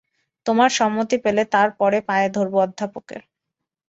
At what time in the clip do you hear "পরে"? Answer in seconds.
1.79-1.99